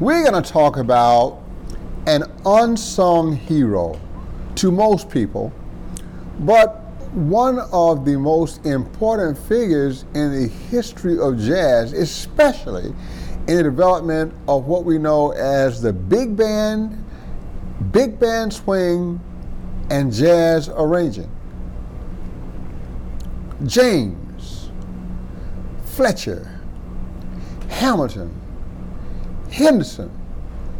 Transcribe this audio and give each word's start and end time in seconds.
we're 0.00 0.28
going 0.28 0.42
to 0.42 0.52
talk 0.52 0.76
about 0.76 1.40
an 2.06 2.24
unsung 2.44 3.36
hero 3.36 4.00
to 4.56 4.72
most 4.72 5.08
people, 5.08 5.52
but 6.40 6.80
one 7.12 7.60
of 7.72 8.04
the 8.04 8.16
most 8.18 8.66
important 8.66 9.38
figures 9.38 10.04
in 10.14 10.32
the 10.32 10.48
history 10.48 11.18
of 11.18 11.38
jazz, 11.38 11.92
especially 11.92 12.92
in 13.46 13.56
the 13.56 13.62
development 13.62 14.34
of 14.48 14.66
what 14.66 14.84
we 14.84 14.98
know 14.98 15.30
as 15.32 15.80
the 15.80 15.92
big 15.92 16.36
band, 16.36 17.04
big 17.92 18.18
band 18.18 18.52
swing, 18.52 19.20
and 19.90 20.12
jazz 20.12 20.68
arranging. 20.70 21.30
James 23.64 24.70
Fletcher 25.84 26.60
Hamilton 27.68 28.40
Henderson 29.54 30.10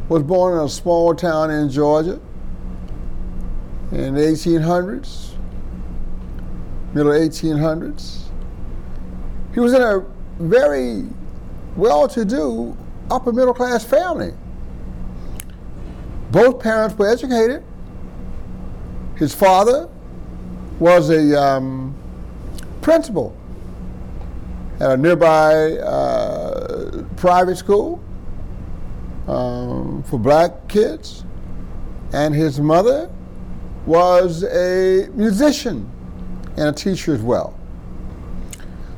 was 0.08 0.24
born 0.24 0.58
in 0.58 0.64
a 0.64 0.68
small 0.68 1.14
town 1.14 1.48
in 1.48 1.70
Georgia 1.70 2.20
in 3.92 4.14
the 4.14 4.20
1800s, 4.20 5.34
middle 6.92 7.12
1800s. 7.12 8.24
He 9.54 9.60
was 9.60 9.74
in 9.74 9.80
a 9.80 10.04
very 10.40 11.04
well-to-do 11.76 12.76
upper 13.12 13.32
middle 13.32 13.54
class 13.54 13.84
family. 13.84 14.32
Both 16.32 16.58
parents 16.60 16.98
were 16.98 17.08
educated. 17.08 17.62
His 19.16 19.32
father 19.32 19.88
was 20.80 21.10
a 21.10 21.40
um, 21.40 21.94
principal 22.82 23.36
at 24.80 24.90
a 24.90 24.96
nearby 24.96 25.74
uh, 25.74 27.04
private 27.14 27.56
school 27.56 28.03
um, 29.28 30.02
for 30.04 30.18
black 30.18 30.68
kids, 30.68 31.24
and 32.12 32.34
his 32.34 32.60
mother 32.60 33.10
was 33.86 34.44
a 34.44 35.08
musician 35.14 35.90
and 36.56 36.68
a 36.68 36.72
teacher 36.72 37.14
as 37.14 37.22
well. 37.22 37.58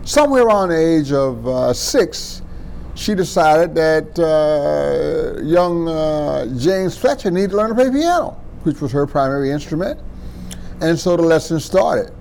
Somewhere 0.05 0.45
around 0.45 0.69
the 0.69 0.79
age 0.79 1.13
of 1.13 1.47
uh, 1.47 1.73
six, 1.73 2.43
she 2.95 3.15
decided 3.15 3.75
that 3.75 4.19
uh, 4.19 5.41
young 5.43 5.89
uh, 5.89 6.47
James 6.59 6.97
Fletcher 6.97 7.31
needed 7.31 7.51
to 7.51 7.57
learn 7.57 7.71
to 7.71 7.75
play 7.75 7.91
piano, 7.91 8.41
which 8.63 8.81
was 8.81 8.93
her 8.93 9.07
primary 9.07 9.51
instrument, 9.51 10.01
and 10.81 10.99
so 10.99 11.17
the 11.17 11.23
lesson 11.23 11.59
started. 11.61 12.13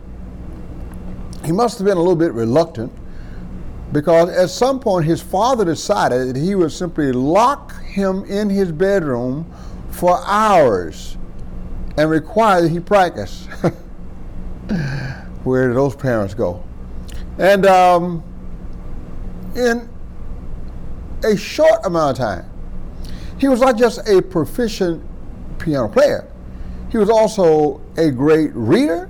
He 1.46 1.52
must 1.52 1.78
have 1.78 1.86
been 1.86 1.98
a 1.98 2.00
little 2.00 2.16
bit 2.16 2.34
reluctant 2.34 2.92
because 3.92 4.30
at 4.30 4.50
some 4.50 4.80
point 4.80 5.06
his 5.06 5.22
father 5.22 5.64
decided 5.64 6.30
that 6.30 6.36
he 6.36 6.56
would 6.56 6.72
simply 6.72 7.12
lock 7.12 7.74
him 7.96 8.26
in 8.26 8.50
his 8.50 8.72
bedroom 8.74 9.52
for 9.90 10.20
hours 10.26 11.18
and 11.98 12.10
require 12.10 12.62
that 12.62 12.70
he 12.70 12.80
practice. 12.82 13.48
Where 15.46 15.70
did 15.70 15.78
those 15.78 15.96
parents 15.96 16.34
go? 16.34 16.62
And 17.38 17.66
um, 17.66 18.22
in 19.56 19.90
a 21.24 21.38
short 21.38 21.86
amount 21.86 22.20
of 22.20 22.26
time, 22.26 22.50
he 23.38 23.48
was 23.48 23.62
not 23.62 23.78
just 23.78 24.08
a 24.10 24.22
proficient 24.22 25.02
piano 25.58 25.88
player, 25.88 26.30
he 26.90 26.98
was 26.98 27.10
also 27.10 27.82
a 27.98 28.12
great 28.12 28.52
reader 28.54 29.10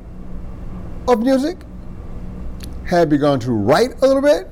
of 1.08 1.22
music, 1.22 1.58
had 2.86 3.10
begun 3.10 3.40
to 3.40 3.52
write 3.52 4.00
a 4.04 4.08
little 4.08 4.22
bit, 4.22 4.48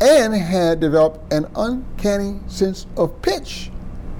and 0.00 0.34
had 0.34 0.80
developed 0.80 1.32
an 1.32 1.46
uncanny 1.56 2.40
sense 2.46 2.86
of 2.96 3.20
pitch. 3.22 3.70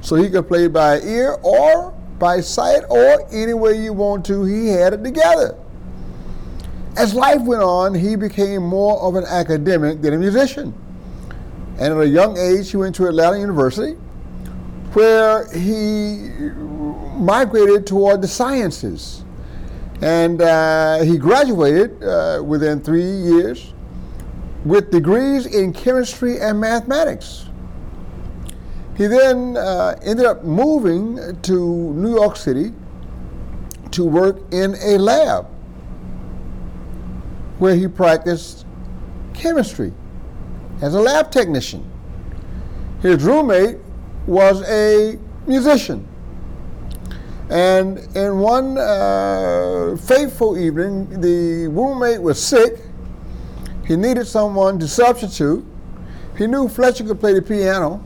So 0.02 0.16
he 0.16 0.28
could 0.30 0.48
play 0.48 0.68
by 0.68 1.00
ear 1.00 1.38
or 1.42 1.92
by 2.18 2.40
sight 2.40 2.82
or 2.88 3.26
any 3.32 3.54
way 3.54 3.82
you 3.82 3.92
want 3.92 4.24
to, 4.26 4.44
he 4.44 4.68
had 4.68 4.92
it 4.92 5.02
together. 5.02 5.56
As 6.96 7.14
life 7.14 7.40
went 7.42 7.62
on, 7.62 7.94
he 7.94 8.16
became 8.16 8.62
more 8.62 9.00
of 9.00 9.14
an 9.14 9.24
academic 9.24 10.02
than 10.02 10.14
a 10.14 10.18
musician. 10.18 10.74
And 11.78 11.94
at 11.94 12.00
a 12.00 12.08
young 12.08 12.36
age, 12.36 12.70
he 12.70 12.76
went 12.76 12.94
to 12.96 13.06
Atlanta 13.06 13.38
University, 13.38 13.92
where 14.92 15.50
he 15.52 16.28
migrated 17.16 17.86
toward 17.86 18.20
the 18.20 18.28
sciences. 18.28 19.24
And 20.02 20.42
uh, 20.42 21.02
he 21.02 21.16
graduated 21.16 22.02
uh, 22.02 22.42
within 22.44 22.80
three 22.80 23.02
years 23.02 23.72
with 24.64 24.90
degrees 24.90 25.46
in 25.46 25.72
chemistry 25.72 26.38
and 26.38 26.60
mathematics. 26.60 27.46
He 28.96 29.06
then 29.06 29.56
uh, 29.56 29.98
ended 30.02 30.26
up 30.26 30.44
moving 30.44 31.40
to 31.42 31.94
New 31.94 32.14
York 32.14 32.36
City 32.36 32.74
to 33.92 34.04
work 34.04 34.40
in 34.52 34.74
a 34.82 34.98
lab 34.98 35.46
where 37.58 37.74
he 37.74 37.88
practiced 37.88 38.66
chemistry 39.34 39.92
as 40.82 40.94
a 40.94 41.00
lab 41.00 41.30
technician. 41.30 41.90
His 43.00 43.22
roommate 43.24 43.78
was 44.26 44.62
a 44.68 45.18
musician. 45.46 46.06
And 47.48 47.98
in 48.14 48.38
one 48.38 48.78
uh, 48.78 49.96
fateful 49.98 50.58
evening, 50.58 51.20
the 51.20 51.68
roommate 51.68 52.22
was 52.22 52.40
sick 52.42 52.78
he 53.90 53.96
needed 53.96 54.24
someone 54.24 54.78
to 54.78 54.86
substitute. 54.86 55.66
He 56.38 56.46
knew 56.46 56.68
Fletcher 56.68 57.02
could 57.02 57.18
play 57.18 57.34
the 57.34 57.42
piano, 57.42 58.00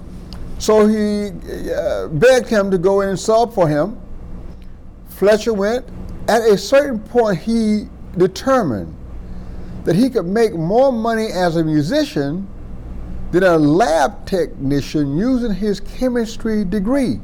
so 0.58 0.86
he 0.86 1.26
uh, 1.70 2.08
begged 2.08 2.48
him 2.48 2.70
to 2.70 2.78
go 2.78 3.02
in 3.02 3.10
and 3.10 3.20
sub 3.20 3.52
for 3.52 3.68
him. 3.68 4.00
Fletcher 5.08 5.52
went. 5.52 5.84
At 6.26 6.40
a 6.40 6.56
certain 6.56 7.00
point, 7.00 7.38
he 7.40 7.90
determined 8.16 8.96
that 9.84 9.94
he 9.94 10.08
could 10.08 10.24
make 10.24 10.54
more 10.54 10.90
money 10.90 11.26
as 11.26 11.56
a 11.56 11.62
musician 11.62 12.48
than 13.30 13.42
a 13.42 13.58
lab 13.58 14.24
technician 14.24 15.18
using 15.18 15.52
his 15.52 15.80
chemistry 15.80 16.64
degree. 16.64 17.20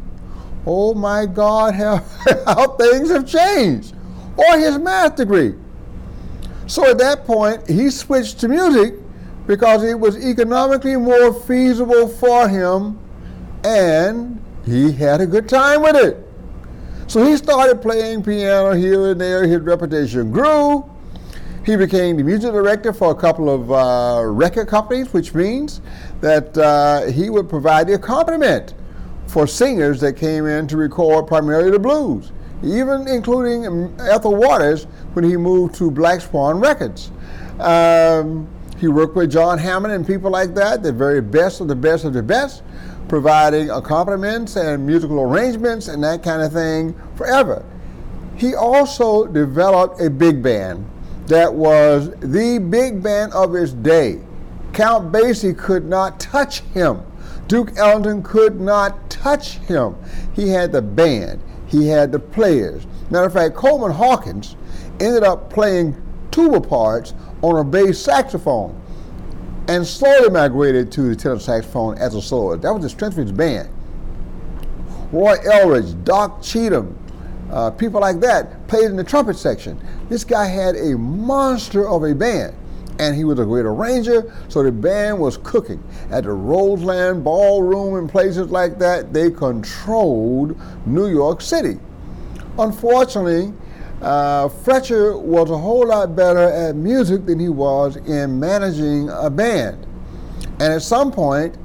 Oh 0.66 0.92
my 0.92 1.24
God, 1.24 1.74
how, 1.76 2.04
how 2.44 2.76
things 2.76 3.10
have 3.10 3.26
changed. 3.26 3.94
Or 4.36 4.58
his 4.58 4.76
math 4.76 5.16
degree. 5.16 5.54
So 6.70 6.88
at 6.88 6.98
that 6.98 7.24
point, 7.24 7.68
he 7.68 7.90
switched 7.90 8.38
to 8.40 8.48
music 8.48 8.94
because 9.48 9.82
it 9.82 9.98
was 9.98 10.16
economically 10.24 10.94
more 10.94 11.34
feasible 11.34 12.06
for 12.06 12.48
him 12.48 12.96
and 13.64 14.40
he 14.64 14.92
had 14.92 15.20
a 15.20 15.26
good 15.26 15.48
time 15.48 15.82
with 15.82 15.96
it. 15.96 16.24
So 17.08 17.24
he 17.24 17.36
started 17.36 17.82
playing 17.82 18.22
piano 18.22 18.70
here 18.70 19.10
and 19.10 19.20
there. 19.20 19.48
His 19.48 19.62
reputation 19.62 20.30
grew. 20.30 20.88
He 21.66 21.74
became 21.74 22.16
the 22.16 22.22
music 22.22 22.52
director 22.52 22.92
for 22.92 23.10
a 23.10 23.16
couple 23.16 23.50
of 23.50 23.72
uh, 23.72 24.24
record 24.24 24.68
companies, 24.68 25.12
which 25.12 25.34
means 25.34 25.80
that 26.20 26.56
uh, 26.56 27.06
he 27.06 27.30
would 27.30 27.48
provide 27.48 27.88
the 27.88 27.94
accompaniment 27.94 28.74
for 29.26 29.48
singers 29.48 30.00
that 30.02 30.12
came 30.12 30.46
in 30.46 30.68
to 30.68 30.76
record 30.76 31.26
primarily 31.26 31.72
the 31.72 31.80
blues 31.80 32.30
even 32.62 33.08
including 33.08 33.94
Ethel 34.00 34.36
Waters 34.36 34.84
when 35.14 35.24
he 35.24 35.36
moved 35.36 35.74
to 35.76 35.90
Black 35.90 36.20
Swan 36.20 36.60
Records. 36.60 37.10
Um, 37.58 38.48
he 38.78 38.88
worked 38.88 39.14
with 39.14 39.30
John 39.30 39.58
Hammond 39.58 39.92
and 39.92 40.06
people 40.06 40.30
like 40.30 40.54
that, 40.54 40.82
the 40.82 40.92
very 40.92 41.20
best 41.20 41.60
of 41.60 41.68
the 41.68 41.76
best 41.76 42.04
of 42.04 42.14
the 42.14 42.22
best, 42.22 42.62
providing 43.08 43.70
accompaniments 43.70 44.56
and 44.56 44.86
musical 44.86 45.20
arrangements 45.20 45.88
and 45.88 46.02
that 46.02 46.22
kind 46.22 46.42
of 46.42 46.52
thing 46.52 46.94
forever. 47.16 47.64
He 48.36 48.54
also 48.54 49.26
developed 49.26 50.00
a 50.00 50.08
big 50.08 50.42
band 50.42 50.88
that 51.26 51.52
was 51.52 52.10
the 52.20 52.58
big 52.58 53.02
band 53.02 53.32
of 53.34 53.52
his 53.52 53.74
day. 53.74 54.20
Count 54.72 55.12
Basie 55.12 55.56
could 55.56 55.84
not 55.84 56.18
touch 56.18 56.60
him. 56.60 57.02
Duke 57.48 57.76
Ellington 57.76 58.22
could 58.22 58.60
not 58.60 59.10
touch 59.10 59.58
him. 59.58 59.96
He 60.34 60.48
had 60.48 60.72
the 60.72 60.80
band 60.80 61.42
he 61.70 61.86
had 61.86 62.12
the 62.12 62.18
players. 62.18 62.86
Matter 63.10 63.26
of 63.26 63.32
fact, 63.32 63.54
Coleman 63.54 63.92
Hawkins 63.92 64.56
ended 64.98 65.22
up 65.22 65.50
playing 65.50 66.00
tuba 66.30 66.60
parts 66.60 67.14
on 67.42 67.56
a 67.56 67.64
bass 67.64 67.98
saxophone 67.98 68.80
and 69.68 69.86
slowly 69.86 70.30
migrated 70.30 70.90
to 70.92 71.02
the 71.02 71.16
tenor 71.16 71.38
saxophone 71.38 71.96
as 71.98 72.14
a 72.14 72.22
soloist. 72.22 72.62
That 72.62 72.72
was 72.72 72.82
the 72.82 72.88
strength 72.88 73.16
of 73.18 73.24
his 73.24 73.32
band. 73.32 73.68
Roy 75.12 75.36
Eldridge, 75.44 76.04
Doc 76.04 76.42
Cheatham, 76.42 76.96
uh, 77.50 77.70
people 77.70 78.00
like 78.00 78.20
that 78.20 78.66
played 78.68 78.84
in 78.84 78.96
the 78.96 79.04
trumpet 79.04 79.36
section. 79.36 79.80
This 80.08 80.24
guy 80.24 80.46
had 80.46 80.76
a 80.76 80.96
monster 80.96 81.88
of 81.88 82.04
a 82.04 82.14
band 82.14 82.54
and 82.98 83.14
he 83.16 83.24
was 83.24 83.38
a 83.38 83.44
great 83.44 83.64
arranger, 83.64 84.32
so 84.48 84.62
the 84.62 84.72
band 84.72 85.18
was 85.18 85.38
cooking. 85.38 85.82
At 86.10 86.24
the 86.24 86.32
Roseland 86.32 87.24
Ballroom 87.24 87.96
and 87.96 88.10
places 88.10 88.50
like 88.50 88.78
that, 88.78 89.12
they 89.12 89.30
controlled 89.30 90.58
New 90.86 91.08
York 91.08 91.40
City. 91.40 91.78
Unfortunately, 92.58 93.54
uh, 94.02 94.48
Fletcher 94.48 95.16
was 95.16 95.50
a 95.50 95.58
whole 95.58 95.86
lot 95.86 96.16
better 96.16 96.40
at 96.40 96.74
music 96.74 97.26
than 97.26 97.38
he 97.38 97.48
was 97.48 97.96
in 97.96 98.40
managing 98.40 99.08
a 99.10 99.30
band. 99.30 99.86
And 100.58 100.72
at 100.74 100.82
some 100.82 101.12
point, 101.12 101.56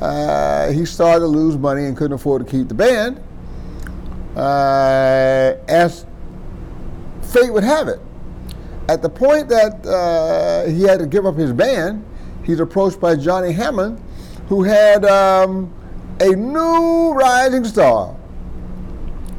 uh, 0.00 0.72
he 0.72 0.84
started 0.84 1.20
to 1.20 1.26
lose 1.26 1.56
money 1.56 1.84
and 1.84 1.96
couldn't 1.96 2.14
afford 2.14 2.44
to 2.44 2.50
keep 2.50 2.68
the 2.68 2.74
band. 2.74 3.22
Uh, 4.36 5.54
as 5.68 6.06
fate 7.22 7.52
would 7.52 7.64
have 7.64 7.88
it, 7.88 8.00
at 8.88 9.02
the 9.02 9.08
point 9.08 9.48
that 9.48 9.86
uh, 9.86 10.68
he 10.68 10.82
had 10.82 10.98
to 10.98 11.06
give 11.06 11.26
up 11.26 11.36
his 11.36 11.52
band, 11.52 12.04
he's 12.44 12.60
approached 12.60 13.00
by 13.00 13.16
Johnny 13.16 13.52
Hammond, 13.52 14.02
who 14.48 14.62
had 14.62 15.04
um, 15.04 15.72
a 16.20 16.30
new 16.30 17.12
rising 17.12 17.64
star 17.64 18.14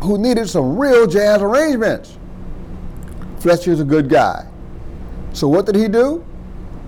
who 0.02 0.18
needed 0.18 0.50
some 0.50 0.78
real 0.78 1.08
jazz 1.08 1.42
arrangements. 1.42 2.18
Fletcher's 3.40 3.80
a 3.80 3.84
good 3.84 4.10
guy. 4.10 4.48
So 5.34 5.48
what 5.48 5.66
did 5.66 5.76
he 5.76 5.88
do? 5.88 6.26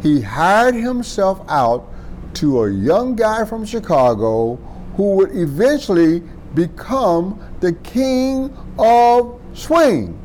He 0.01 0.21
hired 0.21 0.75
himself 0.75 1.41
out 1.49 1.89
to 2.35 2.63
a 2.63 2.71
young 2.71 3.15
guy 3.15 3.45
from 3.45 3.65
Chicago 3.65 4.55
who 4.95 5.15
would 5.15 5.35
eventually 5.35 6.21
become 6.53 7.39
the 7.59 7.73
king 7.73 8.55
of 8.77 9.41
swing. 9.53 10.19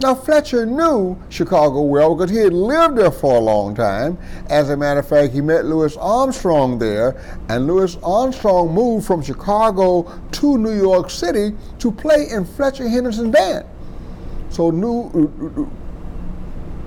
Now, 0.00 0.14
Fletcher 0.16 0.66
knew 0.66 1.16
Chicago 1.28 1.82
well 1.82 2.14
because 2.14 2.30
he 2.30 2.38
had 2.38 2.52
lived 2.52 2.96
there 2.96 3.10
for 3.10 3.36
a 3.36 3.38
long 3.38 3.74
time. 3.74 4.18
As 4.48 4.70
a 4.70 4.76
matter 4.76 5.00
of 5.00 5.08
fact, 5.08 5.32
he 5.32 5.40
met 5.40 5.64
Louis 5.64 5.96
Armstrong 5.96 6.78
there, 6.78 7.20
and 7.48 7.66
Louis 7.66 7.96
Armstrong 8.02 8.74
moved 8.74 9.06
from 9.06 9.22
Chicago 9.22 10.10
to 10.32 10.58
New 10.58 10.76
York 10.76 11.08
City 11.08 11.54
to 11.78 11.92
play 11.92 12.28
in 12.30 12.44
Fletcher 12.44 12.88
Henderson's 12.88 13.32
band. 13.32 13.64
So, 14.48 14.70
new, 14.70 15.70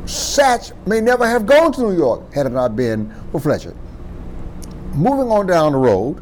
Satch 0.05 0.73
may 0.85 0.99
never 0.99 1.25
have 1.27 1.45
gone 1.45 1.71
to 1.73 1.81
New 1.81 1.97
York 1.97 2.33
had 2.33 2.47
it 2.47 2.51
not 2.51 2.75
been 2.75 3.13
for 3.31 3.39
Fletcher. 3.39 3.75
Moving 4.93 5.31
on 5.31 5.47
down 5.47 5.71
the 5.71 5.77
road, 5.77 6.21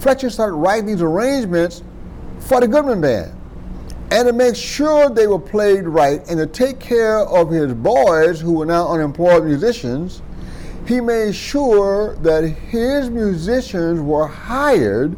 Fletcher 0.00 0.28
started 0.30 0.54
writing 0.54 0.86
these 0.86 1.02
arrangements 1.02 1.82
for 2.40 2.60
the 2.60 2.68
Goodman 2.68 3.00
Band 3.00 3.32
and 4.14 4.28
to 4.28 4.32
make 4.32 4.54
sure 4.54 5.10
they 5.10 5.26
were 5.26 5.40
played 5.40 5.88
right 5.88 6.20
and 6.28 6.38
to 6.38 6.46
take 6.46 6.78
care 6.78 7.18
of 7.18 7.50
his 7.50 7.74
boys 7.74 8.40
who 8.40 8.52
were 8.52 8.64
now 8.64 8.86
unemployed 8.88 9.44
musicians, 9.44 10.22
he 10.86 11.00
made 11.00 11.34
sure 11.34 12.14
that 12.22 12.44
his 12.44 13.10
musicians 13.10 14.00
were 14.00 14.28
hired 14.28 15.16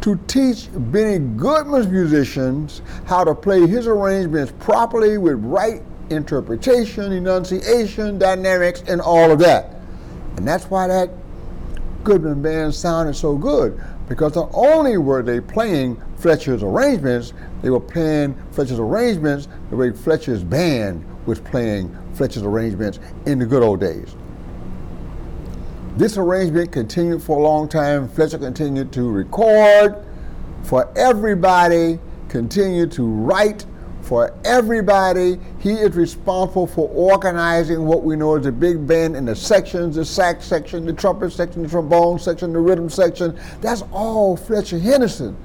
to 0.00 0.14
teach 0.28 0.68
Benny 0.72 1.18
Goodman's 1.18 1.88
musicians 1.88 2.82
how 3.06 3.24
to 3.24 3.34
play 3.34 3.66
his 3.66 3.88
arrangements 3.88 4.52
properly 4.60 5.18
with 5.18 5.42
right 5.42 5.82
interpretation, 6.10 7.10
enunciation, 7.10 8.16
dynamics, 8.16 8.84
and 8.86 9.00
all 9.00 9.32
of 9.32 9.40
that. 9.40 9.74
And 10.36 10.46
that's 10.46 10.66
why 10.66 10.86
that 10.86 11.10
Goodman 12.04 12.42
band 12.42 12.76
sounded 12.76 13.16
so 13.16 13.36
good 13.36 13.82
because 14.08 14.36
not 14.36 14.50
only 14.52 14.96
were 14.98 15.22
they 15.22 15.40
playing 15.40 16.00
Fletcher's 16.16 16.62
arrangements, 16.62 17.32
they 17.62 17.70
were 17.70 17.80
playing 17.80 18.34
Fletcher's 18.52 18.78
arrangements 18.78 19.48
the 19.70 19.76
way 19.76 19.90
Fletcher's 19.90 20.44
band 20.44 21.04
was 21.26 21.40
playing 21.40 21.96
Fletcher's 22.14 22.44
arrangements 22.44 23.00
in 23.26 23.38
the 23.38 23.46
good 23.46 23.62
old 23.62 23.80
days. 23.80 24.14
This 25.96 26.18
arrangement 26.18 26.72
continued 26.72 27.22
for 27.22 27.38
a 27.38 27.42
long 27.42 27.68
time. 27.68 28.08
Fletcher 28.08 28.38
continued 28.38 28.92
to 28.92 29.10
record 29.10 30.04
for 30.62 30.92
everybody, 30.96 31.98
continued 32.28 32.92
to 32.92 33.06
write 33.06 33.64
for 34.02 34.34
everybody. 34.44 35.40
He 35.66 35.72
is 35.72 35.96
responsible 35.96 36.68
for 36.68 36.88
organizing 36.90 37.86
what 37.86 38.04
we 38.04 38.14
know 38.14 38.36
as 38.36 38.44
the 38.44 38.52
big 38.52 38.86
band 38.86 39.16
in 39.16 39.24
the 39.24 39.34
sections, 39.34 39.96
the 39.96 40.04
sax 40.04 40.44
section, 40.44 40.86
the 40.86 40.92
trumpet 40.92 41.32
section, 41.32 41.64
the 41.64 41.68
trombone 41.68 42.20
section, 42.20 42.52
the 42.52 42.60
rhythm 42.60 42.88
section. 42.88 43.36
That's 43.62 43.82
all 43.90 44.36
Fletcher 44.36 44.78
Henderson. 44.78 45.36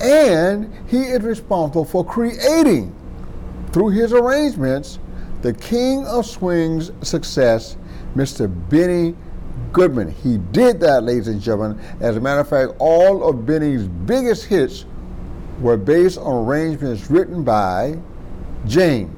And 0.00 0.72
he 0.88 1.02
is 1.02 1.20
responsible 1.20 1.84
for 1.84 2.02
creating, 2.02 2.96
through 3.70 3.90
his 3.90 4.14
arrangements, 4.14 5.00
the 5.42 5.52
king 5.52 6.06
of 6.06 6.24
swing's 6.24 6.90
success, 7.06 7.76
Mr. 8.16 8.48
Benny 8.70 9.14
Goodman. 9.74 10.12
He 10.12 10.38
did 10.38 10.80
that, 10.80 11.02
ladies 11.02 11.28
and 11.28 11.42
gentlemen. 11.42 11.78
As 12.00 12.16
a 12.16 12.20
matter 12.22 12.40
of 12.40 12.48
fact, 12.48 12.72
all 12.78 13.22
of 13.28 13.44
Benny's 13.44 13.86
biggest 13.86 14.46
hits 14.46 14.86
were 15.60 15.76
based 15.76 16.16
on 16.16 16.46
arrangements 16.46 17.10
written 17.10 17.44
by 17.44 17.98
James, 18.66 19.14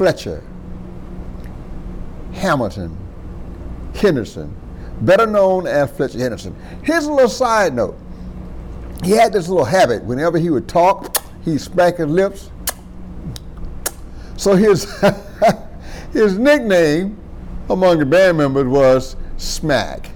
Fletcher, 0.00 0.42
Hamilton, 2.32 2.96
Henderson, 3.94 4.56
better 5.02 5.26
known 5.26 5.66
as 5.66 5.94
Fletcher 5.94 6.18
Henderson. 6.18 6.56
Here's 6.82 7.04
a 7.04 7.12
little 7.12 7.28
side 7.28 7.74
note. 7.74 7.98
He 9.04 9.10
had 9.10 9.34
this 9.34 9.46
little 9.46 9.66
habit. 9.66 10.02
Whenever 10.02 10.38
he 10.38 10.48
would 10.48 10.66
talk, 10.66 11.18
he'd 11.44 11.60
smack 11.60 11.98
his 11.98 12.06
lips. 12.06 12.50
So 14.38 14.54
his, 14.56 14.90
his 16.14 16.38
nickname 16.38 17.18
among 17.68 17.98
the 17.98 18.06
band 18.06 18.38
members 18.38 18.68
was 18.68 19.16
Smack. 19.36 20.08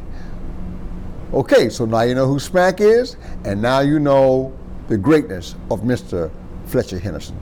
Okay, 1.35 1.69
so 1.69 1.85
now 1.85 2.01
you 2.05 2.15
know 2.15 2.27
who 2.27 2.39
Smack 2.39 2.81
is, 2.81 3.19
and 3.45 3.61
now 3.61 3.81
you 3.81 3.99
know 3.99 4.59
the 4.89 4.97
greatness 4.97 5.57
of 5.71 5.83
Mr. 5.83 6.31
Fletcher 6.65 6.99
Henderson. 6.99 7.39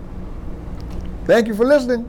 Thank 1.25 1.47
you 1.47 1.55
for 1.55 1.65
listening. 1.65 2.09